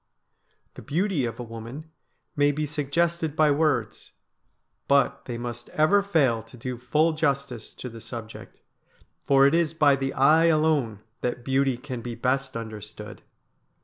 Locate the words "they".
5.25-5.37